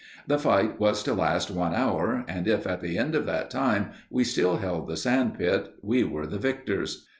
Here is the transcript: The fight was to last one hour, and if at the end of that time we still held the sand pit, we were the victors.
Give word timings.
The 0.25 0.39
fight 0.39 0.79
was 0.79 1.03
to 1.03 1.13
last 1.13 1.51
one 1.51 1.75
hour, 1.75 2.25
and 2.27 2.47
if 2.47 2.65
at 2.65 2.81
the 2.81 2.97
end 2.97 3.13
of 3.13 3.27
that 3.27 3.51
time 3.51 3.91
we 4.09 4.23
still 4.23 4.55
held 4.57 4.87
the 4.87 4.97
sand 4.97 5.37
pit, 5.37 5.75
we 5.83 6.03
were 6.03 6.25
the 6.25 6.39
victors. 6.39 7.07